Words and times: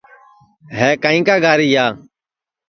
ہے 0.77 0.89
کائیں 1.03 1.23
کا 1.27 1.35
گاریا 1.43 1.85